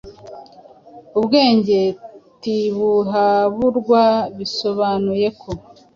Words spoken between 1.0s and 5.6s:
Obwengye Tibuhaburwa”, bisobanuye ko“